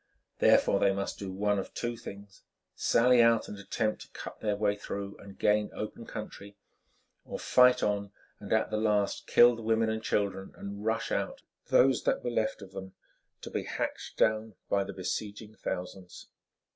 Therefore, 0.39 0.79
they 0.79 0.91
must 0.93 1.19
do 1.19 1.31
one 1.31 1.59
of 1.59 1.75
two 1.75 1.95
things—sally 1.95 3.21
out 3.21 3.47
and 3.47 3.59
attempt 3.59 4.01
to 4.01 4.07
cut 4.09 4.39
their 4.39 4.55
way 4.55 4.75
through 4.75 5.15
and 5.19 5.37
gain 5.37 5.69
open 5.75 6.07
country, 6.07 6.57
or 7.23 7.37
fight 7.37 7.83
on 7.83 8.11
and 8.39 8.51
at 8.51 8.71
the 8.71 8.77
last 8.77 9.27
kill 9.27 9.55
the 9.55 9.61
women 9.61 9.89
and 9.91 10.01
children 10.01 10.53
and 10.57 10.83
rush 10.83 11.11
out, 11.11 11.43
those 11.67 12.01
that 12.05 12.23
were 12.23 12.31
left 12.31 12.63
of 12.63 12.71
them, 12.71 12.95
to 13.41 13.51
be 13.51 13.61
hacked 13.65 14.13
down 14.17 14.55
by 14.69 14.83
the 14.83 14.91
besieging 14.91 15.53
thousands. 15.53 16.29